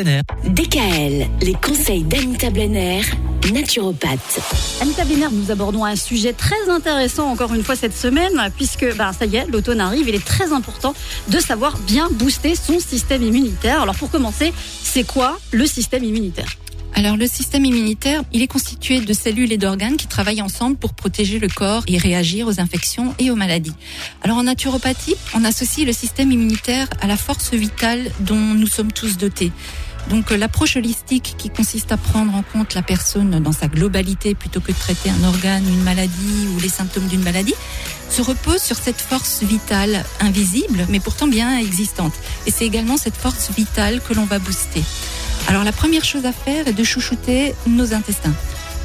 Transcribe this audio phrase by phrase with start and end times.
[0.00, 3.00] DKL, les conseils d'Anita Blenner,
[3.52, 4.38] naturopathe.
[4.80, 9.10] Anita Blenner, nous abordons un sujet très intéressant encore une fois cette semaine, puisque bah,
[9.12, 10.94] ça y est, l'automne arrive, il est très important
[11.26, 13.82] de savoir bien booster son système immunitaire.
[13.82, 14.52] Alors pour commencer,
[14.84, 16.46] c'est quoi le système immunitaire?
[16.94, 20.94] Alors le système immunitaire, il est constitué de cellules et d'organes qui travaillent ensemble pour
[20.94, 23.74] protéger le corps et réagir aux infections et aux maladies.
[24.22, 28.92] Alors en naturopathie, on associe le système immunitaire à la force vitale dont nous sommes
[28.92, 29.50] tous dotés.
[30.10, 34.34] Donc euh, l'approche holistique qui consiste à prendre en compte la personne dans sa globalité
[34.34, 37.54] plutôt que de traiter un organe, une maladie ou les symptômes d'une maladie,
[38.10, 42.14] se repose sur cette force vitale invisible mais pourtant bien existante.
[42.46, 44.82] Et c'est également cette force vitale que l'on va booster.
[45.48, 48.34] Alors la première chose à faire est de chouchouter nos intestins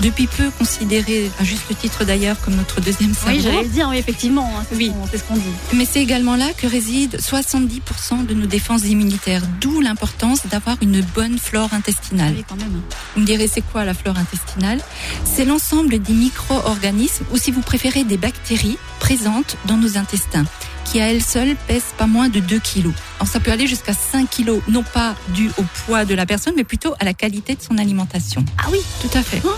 [0.00, 3.36] depuis peu considéré, à juste titre d'ailleurs, comme notre deuxième cerveau.
[3.36, 4.92] Oui, j'allais le dire, oui, effectivement, hein, c'est oui.
[5.12, 5.42] ce qu'on dit.
[5.74, 11.00] Mais c'est également là que résident 70% de nos défenses immunitaires, d'où l'importance d'avoir une
[11.00, 12.34] bonne flore intestinale.
[12.36, 12.80] Oui, quand même.
[13.14, 14.80] Vous me direz, c'est quoi la flore intestinale?
[15.24, 20.44] C'est l'ensemble des micro-organismes, ou si vous préférez des bactéries, présentes dans nos intestins
[20.92, 22.92] qui à elle seule pèse pas moins de 2 kilos.
[23.16, 26.52] Alors ça peut aller jusqu'à 5 kilos, non pas dû au poids de la personne,
[26.54, 28.44] mais plutôt à la qualité de son alimentation.
[28.58, 29.40] Ah oui, tout à fait.
[29.42, 29.48] Oh.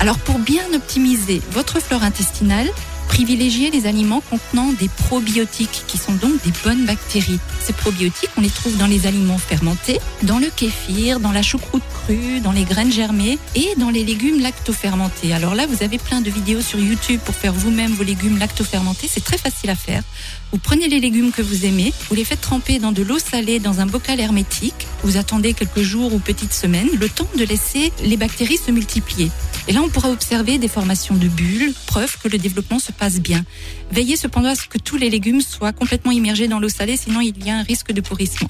[0.00, 2.68] Alors pour bien optimiser votre flore intestinale,
[3.06, 7.38] privilégier les aliments contenant des probiotiques, qui sont donc des bonnes bactéries.
[7.60, 11.84] Ces probiotiques, on les trouve dans les aliments fermentés, dans le kéfir, dans la choucroute
[12.42, 15.32] dans les graines germées et dans les légumes lactofermentés.
[15.32, 19.08] Alors là, vous avez plein de vidéos sur YouTube pour faire vous-même vos légumes lactofermentés.
[19.10, 20.02] C'est très facile à faire.
[20.52, 23.58] Vous prenez les légumes que vous aimez, vous les faites tremper dans de l'eau salée
[23.58, 24.86] dans un bocal hermétique.
[25.02, 29.30] Vous attendez quelques jours ou petites semaines, le temps de laisser les bactéries se multiplier.
[29.68, 33.18] Et là, on pourra observer des formations de bulles, preuve que le développement se passe
[33.18, 33.44] bien.
[33.90, 37.20] Veillez cependant à ce que tous les légumes soient complètement immergés dans l'eau salée, sinon
[37.20, 38.48] il y a un risque de pourrissement.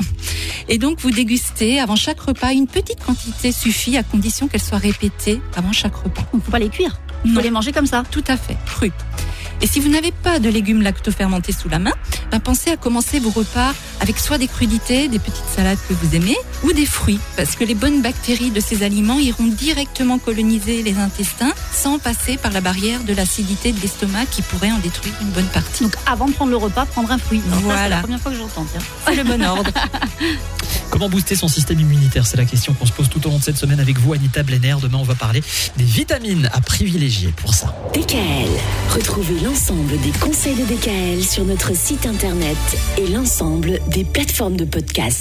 [0.69, 4.79] Et donc, vous dégustez avant chaque repas une petite quantité suffit à condition qu'elle soit
[4.79, 6.23] répétée avant chaque repas.
[6.33, 6.99] On ne faut pas les cuire.
[7.25, 8.05] Il faut les manger comme ça.
[8.11, 8.93] Tout à fait, cru.
[9.63, 11.95] Et si vous n'avez pas de légumes lactofermentés sous la main,
[12.31, 16.15] ben pensez à commencer vos repas avec soit des crudités, des petites salades que vous
[16.15, 20.83] aimez, ou des fruits, parce que les bonnes bactéries de ces aliments iront directement coloniser
[20.83, 25.15] les intestins sans passer par la barrière de l'acidité de l'estomac qui pourrait en détruire
[25.23, 25.85] une bonne partie.
[25.85, 27.41] Donc avant de prendre le repas, prendre un fruit.
[27.63, 27.83] voilà.
[27.85, 28.67] C'est la première fois que j'entends.
[29.07, 29.71] C'est le bon ordre.
[30.97, 32.27] Comment booster son système immunitaire?
[32.27, 34.43] C'est la question qu'on se pose tout au long de cette semaine avec vous, Anita
[34.43, 34.77] Blenner.
[34.81, 35.43] Demain, on va parler
[35.77, 37.77] des vitamines à privilégier pour ça.
[37.93, 38.49] DKL.
[38.95, 42.57] Retrouvez l'ensemble des conseils de DKL sur notre site internet
[42.97, 45.15] et l'ensemble des plateformes de podcast.